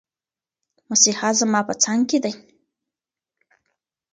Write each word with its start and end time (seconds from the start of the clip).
مسیحا 0.89 1.29
زما 1.39 1.61
په 1.67 1.73
څنګ 1.83 1.99
کې 2.09 2.17
دی. 2.23 2.33